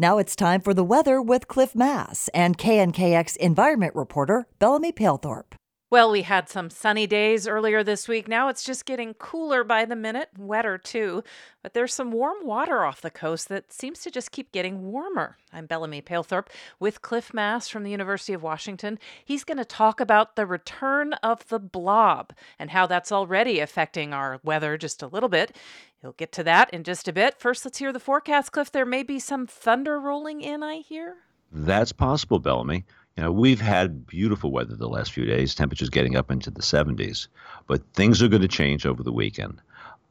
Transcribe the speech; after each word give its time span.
Now 0.00 0.16
it's 0.16 0.34
time 0.34 0.62
for 0.62 0.72
the 0.72 0.82
weather 0.82 1.20
with 1.20 1.46
Cliff 1.46 1.74
Mass 1.74 2.30
and 2.32 2.56
KNKX 2.56 3.36
environment 3.36 3.94
reporter 3.94 4.46
Bellamy 4.58 4.92
Palethorpe. 4.92 5.59
Well, 5.90 6.12
we 6.12 6.22
had 6.22 6.48
some 6.48 6.70
sunny 6.70 7.08
days 7.08 7.48
earlier 7.48 7.82
this 7.82 8.06
week. 8.06 8.28
Now 8.28 8.46
it's 8.46 8.62
just 8.62 8.86
getting 8.86 9.12
cooler 9.14 9.64
by 9.64 9.84
the 9.84 9.96
minute, 9.96 10.28
wetter 10.38 10.78
too. 10.78 11.24
But 11.64 11.74
there's 11.74 11.92
some 11.92 12.12
warm 12.12 12.46
water 12.46 12.84
off 12.84 13.00
the 13.00 13.10
coast 13.10 13.48
that 13.48 13.72
seems 13.72 13.98
to 14.02 14.10
just 14.12 14.30
keep 14.30 14.52
getting 14.52 14.92
warmer. 14.92 15.36
I'm 15.52 15.66
Bellamy 15.66 16.00
Palethorpe 16.00 16.46
with 16.78 17.02
Cliff 17.02 17.34
Mass 17.34 17.66
from 17.66 17.82
the 17.82 17.90
University 17.90 18.32
of 18.32 18.40
Washington. 18.40 19.00
He's 19.24 19.42
going 19.42 19.58
to 19.58 19.64
talk 19.64 19.98
about 19.98 20.36
the 20.36 20.46
return 20.46 21.14
of 21.24 21.44
the 21.48 21.58
blob 21.58 22.34
and 22.56 22.70
how 22.70 22.86
that's 22.86 23.10
already 23.10 23.58
affecting 23.58 24.12
our 24.12 24.38
weather 24.44 24.78
just 24.78 25.02
a 25.02 25.08
little 25.08 25.28
bit. 25.28 25.56
He'll 26.00 26.12
get 26.12 26.30
to 26.32 26.44
that 26.44 26.72
in 26.72 26.84
just 26.84 27.08
a 27.08 27.12
bit. 27.12 27.40
First, 27.40 27.64
let's 27.64 27.78
hear 27.78 27.92
the 27.92 27.98
forecast, 27.98 28.52
Cliff. 28.52 28.70
There 28.70 28.86
may 28.86 29.02
be 29.02 29.18
some 29.18 29.44
thunder 29.44 29.98
rolling 29.98 30.40
in, 30.40 30.62
I 30.62 30.76
hear. 30.76 31.16
That's 31.50 31.90
possible, 31.90 32.38
Bellamy. 32.38 32.84
You 33.16 33.24
know, 33.24 33.32
we've 33.32 33.60
had 33.60 34.06
beautiful 34.06 34.52
weather 34.52 34.76
the 34.76 34.88
last 34.88 35.12
few 35.12 35.24
days, 35.24 35.54
temperatures 35.54 35.90
getting 35.90 36.16
up 36.16 36.30
into 36.30 36.50
the 36.50 36.62
70s, 36.62 37.26
but 37.66 37.82
things 37.92 38.22
are 38.22 38.28
going 38.28 38.42
to 38.42 38.48
change 38.48 38.86
over 38.86 39.02
the 39.02 39.12
weekend. 39.12 39.60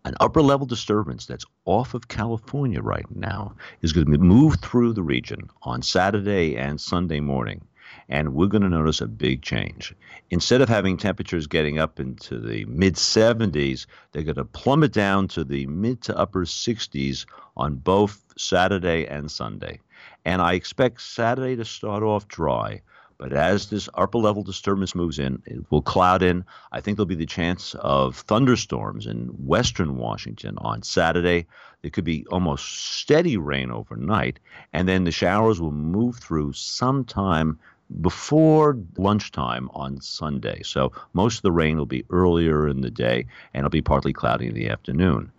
An 0.05 0.15
upper 0.19 0.41
level 0.41 0.65
disturbance 0.65 1.25
that's 1.25 1.45
off 1.65 1.93
of 1.93 2.07
California 2.07 2.81
right 2.81 3.09
now 3.15 3.55
is 3.81 3.93
going 3.93 4.11
to 4.11 4.17
move 4.17 4.55
through 4.55 4.93
the 4.93 5.03
region 5.03 5.49
on 5.63 5.81
Saturday 5.81 6.57
and 6.57 6.79
Sunday 6.79 7.19
morning. 7.19 7.65
And 8.07 8.33
we're 8.33 8.47
going 8.47 8.61
to 8.63 8.69
notice 8.69 9.01
a 9.01 9.07
big 9.07 9.41
change. 9.41 9.95
Instead 10.29 10.61
of 10.61 10.69
having 10.69 10.97
temperatures 10.97 11.47
getting 11.47 11.79
up 11.79 11.99
into 11.99 12.39
the 12.39 12.65
mid 12.65 12.95
70s, 12.95 13.87
they're 14.11 14.23
going 14.23 14.35
to 14.35 14.45
plummet 14.45 14.93
down 14.93 15.27
to 15.29 15.43
the 15.43 15.65
mid 15.67 16.01
to 16.03 16.17
upper 16.17 16.45
60s 16.45 17.25
on 17.57 17.75
both 17.75 18.23
Saturday 18.37 19.07
and 19.07 19.31
Sunday. 19.31 19.79
And 20.25 20.41
I 20.41 20.53
expect 20.53 21.01
Saturday 21.01 21.55
to 21.55 21.65
start 21.65 22.03
off 22.03 22.27
dry. 22.27 22.81
But 23.17 23.33
as 23.33 23.69
this 23.69 23.89
upper 23.95 24.17
level 24.17 24.43
disturbance 24.43 24.95
moves 24.95 25.19
in, 25.19 25.43
it 25.45 25.69
will 25.69 25.81
cloud 25.81 26.23
in. 26.23 26.45
I 26.71 26.79
think 26.79 26.95
there'll 26.95 27.05
be 27.05 27.15
the 27.15 27.25
chance 27.25 27.75
of 27.75 28.15
thunderstorms 28.15 29.05
in 29.05 29.27
western 29.45 29.97
Washington 29.97 30.57
on 30.59 30.83
Saturday. 30.83 31.45
There 31.81 31.91
could 31.91 32.05
be 32.05 32.25
almost 32.31 32.95
steady 32.97 33.35
rain 33.35 33.71
overnight, 33.71 34.39
and 34.71 34.87
then 34.87 35.03
the 35.03 35.11
showers 35.11 35.59
will 35.59 35.73
move 35.73 36.15
through 36.15 36.53
sometime 36.53 37.59
before 37.99 38.77
lunchtime 38.97 39.69
on 39.73 39.99
Sunday. 39.99 40.61
So 40.63 40.93
most 41.11 41.37
of 41.37 41.41
the 41.41 41.51
rain 41.51 41.77
will 41.77 41.85
be 41.85 42.05
earlier 42.09 42.69
in 42.69 42.79
the 42.81 42.91
day, 42.91 43.25
and 43.53 43.61
it'll 43.61 43.69
be 43.69 43.81
partly 43.81 44.13
cloudy 44.13 44.47
in 44.47 44.53
the 44.53 44.69
afternoon. 44.69 45.31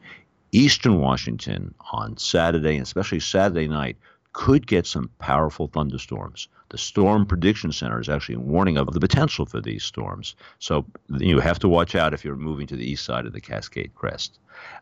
Eastern 0.52 1.00
Washington 1.00 1.74
on 1.92 2.18
Saturday, 2.18 2.74
and 2.74 2.82
especially 2.82 3.20
Saturday 3.20 3.68
night, 3.68 3.96
could 4.32 4.66
get 4.66 4.86
some 4.86 5.10
powerful 5.18 5.66
thunderstorms. 5.66 6.48
The 6.68 6.78
Storm 6.78 7.26
Prediction 7.26 7.72
Center 7.72 8.00
is 8.00 8.08
actually 8.08 8.36
warning 8.36 8.76
of 8.76 8.92
the 8.92 9.00
potential 9.00 9.44
for 9.44 9.60
these 9.60 9.82
storms. 9.82 10.36
So 10.60 10.86
you 11.18 11.40
have 11.40 11.58
to 11.60 11.68
watch 11.68 11.94
out 11.94 12.14
if 12.14 12.24
you're 12.24 12.36
moving 12.36 12.66
to 12.68 12.76
the 12.76 12.88
east 12.88 13.04
side 13.04 13.26
of 13.26 13.32
the 13.32 13.40
Cascade 13.40 13.94
Crest. 13.94 14.38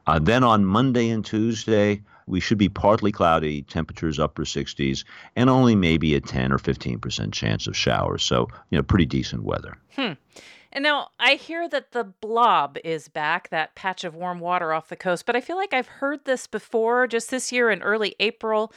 Uh, 0.06 0.18
then 0.18 0.44
on 0.44 0.66
Monday 0.66 1.08
and 1.08 1.24
Tuesday, 1.24 2.02
we 2.26 2.40
should 2.40 2.58
be 2.58 2.68
partly 2.68 3.10
cloudy, 3.10 3.62
temperatures 3.62 4.18
upper 4.18 4.44
60s, 4.44 5.04
and 5.34 5.48
only 5.48 5.74
maybe 5.74 6.14
a 6.14 6.20
10 6.20 6.52
or 6.52 6.58
15% 6.58 7.32
chance 7.32 7.66
of 7.66 7.76
showers. 7.76 8.22
So, 8.22 8.48
you 8.70 8.76
know, 8.76 8.82
pretty 8.82 9.06
decent 9.06 9.44
weather. 9.44 9.78
Hmm. 9.96 10.12
And 10.70 10.82
now 10.82 11.08
I 11.18 11.34
hear 11.34 11.66
that 11.70 11.92
the 11.92 12.04
blob 12.04 12.76
is 12.84 13.08
back, 13.08 13.48
that 13.48 13.74
patch 13.74 14.04
of 14.04 14.14
warm 14.14 14.38
water 14.38 14.74
off 14.74 14.88
the 14.88 14.96
coast, 14.96 15.24
but 15.24 15.34
I 15.34 15.40
feel 15.40 15.56
like 15.56 15.72
I've 15.72 15.86
heard 15.88 16.26
this 16.26 16.46
before 16.46 17.06
just 17.06 17.30
this 17.30 17.50
year 17.50 17.70
in 17.70 17.82
early 17.82 18.14
April. 18.20 18.72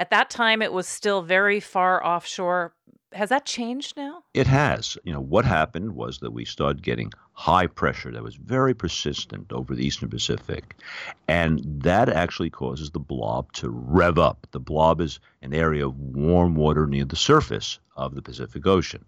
At 0.00 0.08
that 0.08 0.30
time, 0.30 0.62
it 0.62 0.72
was 0.72 0.88
still 0.88 1.20
very 1.20 1.60
far 1.60 2.02
offshore. 2.02 2.72
Has 3.12 3.28
that 3.28 3.44
changed 3.44 3.98
now? 3.98 4.22
It 4.32 4.46
has. 4.46 4.96
You 5.04 5.12
know, 5.12 5.20
what 5.20 5.44
happened 5.44 5.94
was 5.94 6.20
that 6.20 6.30
we 6.30 6.46
started 6.46 6.82
getting 6.82 7.12
high 7.34 7.66
pressure 7.66 8.10
that 8.10 8.22
was 8.22 8.36
very 8.36 8.72
persistent 8.72 9.52
over 9.52 9.74
the 9.74 9.84
eastern 9.84 10.08
Pacific. 10.08 10.74
And 11.28 11.60
that 11.82 12.08
actually 12.08 12.48
causes 12.48 12.92
the 12.92 12.98
blob 12.98 13.52
to 13.54 13.68
rev 13.68 14.18
up. 14.18 14.46
The 14.52 14.58
blob 14.60 15.02
is 15.02 15.20
an 15.42 15.52
area 15.52 15.86
of 15.86 15.98
warm 15.98 16.54
water 16.54 16.86
near 16.86 17.04
the 17.04 17.14
surface 17.14 17.78
of 17.94 18.14
the 18.14 18.22
Pacific 18.22 18.66
Ocean. 18.66 19.04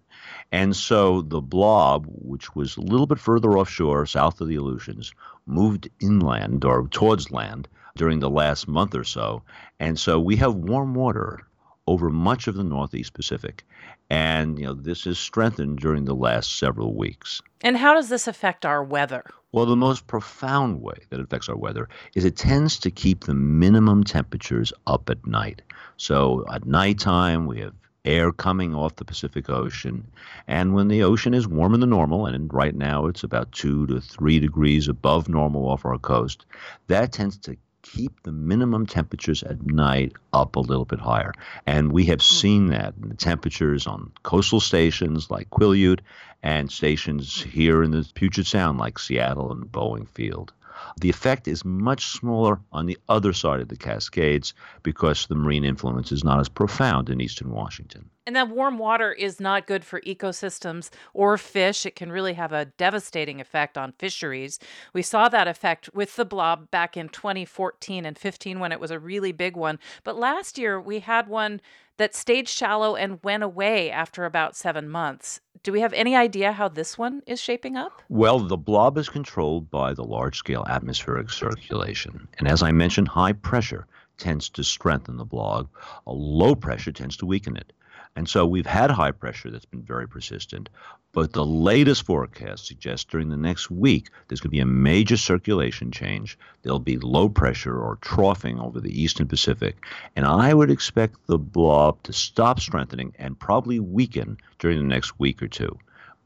And 0.51 0.75
so 0.75 1.23
the 1.23 1.41
blob, 1.41 2.05
which 2.07 2.55
was 2.55 2.77
a 2.77 2.81
little 2.81 3.07
bit 3.07 3.19
further 3.19 3.57
offshore, 3.57 4.05
south 4.05 4.39
of 4.41 4.47
the 4.47 4.57
Aleutians, 4.57 5.11
moved 5.47 5.89
inland 5.99 6.63
or 6.63 6.87
towards 6.89 7.31
land 7.31 7.67
during 7.95 8.19
the 8.19 8.29
last 8.29 8.67
month 8.67 8.95
or 8.95 9.03
so. 9.03 9.43
And 9.79 9.99
so 9.99 10.19
we 10.19 10.35
have 10.37 10.55
warm 10.55 10.95
water 10.95 11.39
over 11.85 12.09
much 12.09 12.47
of 12.47 12.55
the 12.55 12.63
Northeast 12.63 13.13
Pacific. 13.13 13.63
And 14.09 14.59
you 14.59 14.65
know 14.65 14.73
this 14.73 15.05
is 15.05 15.19
strengthened 15.19 15.79
during 15.79 16.05
the 16.05 16.15
last 16.15 16.57
several 16.57 16.95
weeks. 16.95 17.41
And 17.61 17.77
how 17.77 17.93
does 17.93 18.09
this 18.09 18.27
affect 18.27 18.65
our 18.65 18.83
weather? 18.83 19.23
Well, 19.51 19.65
the 19.65 19.75
most 19.75 20.07
profound 20.07 20.81
way 20.81 20.97
that 21.09 21.19
it 21.19 21.23
affects 21.23 21.49
our 21.49 21.55
weather 21.55 21.87
is 22.15 22.25
it 22.25 22.35
tends 22.35 22.79
to 22.79 22.91
keep 22.91 23.23
the 23.23 23.35
minimum 23.35 24.03
temperatures 24.03 24.73
up 24.87 25.09
at 25.09 25.25
night. 25.27 25.61
So 25.97 26.43
at 26.51 26.65
nighttime, 26.65 27.45
we 27.45 27.59
have 27.59 27.73
air 28.05 28.31
coming 28.31 28.75
off 28.75 28.95
the 28.95 29.05
Pacific 29.05 29.49
Ocean. 29.49 30.05
And 30.47 30.73
when 30.73 30.87
the 30.87 31.03
ocean 31.03 31.33
is 31.33 31.47
warmer 31.47 31.77
than 31.77 31.91
normal, 31.91 32.25
and 32.25 32.53
right 32.53 32.75
now 32.75 33.05
it's 33.05 33.23
about 33.23 33.51
two 33.51 33.87
to 33.87 34.01
three 34.01 34.39
degrees 34.39 34.87
above 34.87 35.29
normal 35.29 35.69
off 35.69 35.85
our 35.85 35.97
coast, 35.97 36.45
that 36.87 37.11
tends 37.13 37.37
to 37.39 37.55
keep 37.83 38.23
the 38.23 38.31
minimum 38.31 38.85
temperatures 38.87 39.43
at 39.43 39.61
night 39.65 40.13
up 40.33 40.55
a 40.55 40.59
little 40.59 40.85
bit 40.85 40.99
higher. 40.99 41.33
And 41.67 41.91
we 41.91 42.05
have 42.05 42.19
hmm. 42.21 42.35
seen 42.35 42.65
that 42.67 42.95
in 43.01 43.09
the 43.09 43.15
temperatures 43.15 43.85
on 43.85 44.11
coastal 44.23 44.59
stations 44.59 45.29
like 45.29 45.49
Quileute 45.51 45.99
and 46.41 46.71
stations 46.71 47.41
here 47.43 47.83
in 47.83 47.91
the 47.91 48.09
Puget 48.15 48.47
Sound 48.47 48.79
like 48.79 48.97
Seattle 48.97 49.51
and 49.51 49.71
Boeing 49.71 50.07
Field. 50.07 50.51
The 50.99 51.09
effect 51.09 51.47
is 51.47 51.63
much 51.63 52.07
smaller 52.07 52.59
on 52.71 52.87
the 52.87 52.97
other 53.07 53.31
side 53.31 53.61
of 53.61 53.69
the 53.69 53.77
Cascades 53.77 54.53
because 54.81 55.27
the 55.27 55.35
marine 55.35 55.63
influence 55.63 56.11
is 56.11 56.23
not 56.23 56.39
as 56.39 56.49
profound 56.49 57.09
in 57.09 57.21
eastern 57.21 57.51
Washington. 57.51 58.09
And 58.25 58.35
that 58.35 58.49
warm 58.49 58.77
water 58.77 59.11
is 59.11 59.39
not 59.39 59.67
good 59.67 59.83
for 59.83 59.99
ecosystems 60.01 60.89
or 61.13 61.37
fish. 61.37 61.85
It 61.85 61.95
can 61.95 62.11
really 62.11 62.33
have 62.33 62.53
a 62.53 62.65
devastating 62.65 63.41
effect 63.41 63.77
on 63.77 63.91
fisheries. 63.91 64.59
We 64.93 65.01
saw 65.01 65.27
that 65.29 65.47
effect 65.47 65.89
with 65.93 66.15
the 66.15 66.23
blob 66.23 66.71
back 66.71 66.95
in 66.95 67.09
2014 67.09 68.05
and 68.05 68.17
15 68.17 68.59
when 68.59 68.71
it 68.71 68.79
was 68.79 68.91
a 68.91 68.99
really 68.99 69.33
big 69.33 69.57
one. 69.57 69.77
But 70.05 70.17
last 70.17 70.57
year 70.57 70.79
we 70.79 70.99
had 70.99 71.27
one 71.27 71.59
that 71.97 72.15
stayed 72.15 72.47
shallow 72.47 72.95
and 72.95 73.23
went 73.23 73.43
away 73.43 73.91
after 73.91 74.25
about 74.25 74.55
seven 74.55 74.89
months. 74.89 75.41
Do 75.61 75.71
we 75.71 75.81
have 75.81 75.93
any 75.93 76.15
idea 76.15 76.51
how 76.51 76.67
this 76.69 76.97
one 76.97 77.21
is 77.27 77.39
shaping 77.39 77.77
up? 77.77 78.01
Well, 78.09 78.39
the 78.39 78.57
blob 78.57 78.97
is 78.97 79.09
controlled 79.09 79.69
by 79.69 79.93
the 79.93 80.03
large 80.03 80.37
scale 80.37 80.65
atmospheric 80.67 81.29
circulation. 81.29 82.27
And 82.39 82.47
as 82.47 82.63
I 82.63 82.71
mentioned, 82.71 83.09
high 83.09 83.33
pressure 83.33 83.85
tends 84.17 84.49
to 84.49 84.63
strengthen 84.63 85.17
the 85.17 85.25
blob, 85.25 85.69
a 86.07 86.13
low 86.13 86.55
pressure 86.55 86.91
tends 86.91 87.17
to 87.17 87.25
weaken 87.25 87.57
it. 87.57 87.73
And 88.15 88.29
so 88.29 88.45
we've 88.45 88.65
had 88.65 88.91
high 88.91 89.11
pressure 89.11 89.49
that's 89.49 89.65
been 89.65 89.81
very 89.81 90.07
persistent. 90.07 90.69
But 91.13 91.33
the 91.33 91.45
latest 91.45 92.05
forecast 92.05 92.65
suggests 92.67 93.05
during 93.05 93.29
the 93.29 93.37
next 93.37 93.71
week 93.71 94.09
there's 94.27 94.39
going 94.39 94.49
to 94.49 94.55
be 94.55 94.59
a 94.59 94.65
major 94.65 95.17
circulation 95.17 95.91
change. 95.91 96.37
There'll 96.61 96.79
be 96.79 96.97
low 96.97 97.29
pressure 97.29 97.79
or 97.79 97.97
troughing 97.97 98.59
over 98.59 98.79
the 98.79 99.01
eastern 99.01 99.27
Pacific. 99.27 99.83
And 100.15 100.25
I 100.25 100.53
would 100.53 100.71
expect 100.71 101.27
the 101.27 101.37
blob 101.37 102.01
to 102.03 102.13
stop 102.13 102.59
strengthening 102.59 103.13
and 103.17 103.39
probably 103.39 103.79
weaken 103.79 104.37
during 104.59 104.77
the 104.77 104.83
next 104.83 105.19
week 105.19 105.41
or 105.41 105.47
two. 105.47 105.77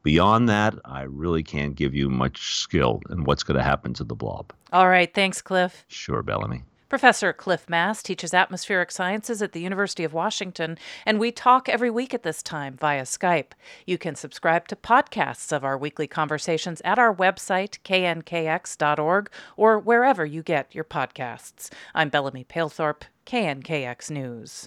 Beyond 0.02 0.48
that, 0.48 0.74
I 0.84 1.02
really 1.02 1.42
can't 1.42 1.74
give 1.74 1.94
you 1.94 2.08
much 2.08 2.54
skill 2.54 3.00
in 3.10 3.24
what's 3.24 3.42
going 3.42 3.58
to 3.58 3.64
happen 3.64 3.92
to 3.94 4.04
the 4.04 4.14
blob. 4.14 4.52
All 4.72 4.88
right. 4.88 5.12
Thanks, 5.12 5.42
Cliff. 5.42 5.84
Sure, 5.88 6.22
Bellamy. 6.22 6.62
Professor 6.88 7.34
Cliff 7.34 7.68
Mass 7.68 8.02
teaches 8.02 8.32
atmospheric 8.32 8.90
sciences 8.90 9.42
at 9.42 9.52
the 9.52 9.60
University 9.60 10.04
of 10.04 10.14
Washington, 10.14 10.78
and 11.04 11.20
we 11.20 11.30
talk 11.30 11.68
every 11.68 11.90
week 11.90 12.14
at 12.14 12.22
this 12.22 12.42
time 12.42 12.78
via 12.78 13.02
Skype. 13.02 13.52
You 13.84 13.98
can 13.98 14.14
subscribe 14.14 14.66
to 14.68 14.76
podcasts 14.76 15.52
of 15.52 15.64
our 15.64 15.76
weekly 15.76 16.06
conversations 16.06 16.80
at 16.86 16.98
our 16.98 17.14
website, 17.14 17.78
knkx.org, 17.84 19.30
or 19.58 19.78
wherever 19.78 20.24
you 20.24 20.42
get 20.42 20.74
your 20.74 20.84
podcasts. 20.84 21.68
I'm 21.94 22.08
Bellamy 22.08 22.44
Palethorpe, 22.44 23.02
KNKX 23.26 24.10
News. 24.10 24.66